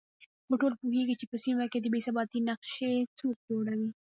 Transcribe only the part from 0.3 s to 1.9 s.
خو ټول پوهېږو چې په سيمه کې د